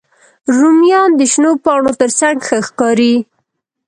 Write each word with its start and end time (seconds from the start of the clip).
رومیان 0.59 1.09
د 1.15 1.21
شنو 1.31 1.51
پاڼو 1.63 1.91
تر 2.01 2.09
څنګ 2.19 2.37
ښه 2.47 2.57
ښکاري 2.67 3.15